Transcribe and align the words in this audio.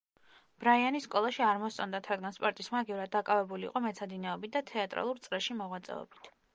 ბრაიანი 0.61 1.01
სკოლაში 1.05 1.43
არ 1.47 1.59
მოსწონდათ, 1.65 2.09
რადგან 2.13 2.35
სპორტის 2.39 2.71
მაგივრად 2.79 3.13
დაკავებული 3.19 3.71
იყო 3.73 3.85
მეცადინეობით 3.91 4.59
და 4.61 4.67
თეატრალურ 4.75 5.27
წრეში 5.29 5.63
მოღვაწეობით. 5.63 6.37